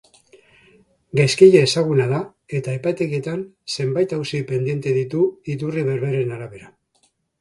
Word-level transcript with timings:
Gaizkile 1.19 1.59
ezaguna 1.65 2.07
da 2.11 2.21
eta 2.59 2.73
epaitegietan 2.79 3.43
zenbait 3.75 4.15
auzi 4.19 4.41
pendiente 4.53 4.95
ditum 4.97 5.31
iturri 5.57 5.85
berberen 5.91 6.33
arabera. 6.39 6.73